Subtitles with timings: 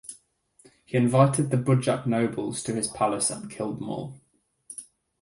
[0.83, 4.19] He invited the Budjak nobles to his palace and killed them all.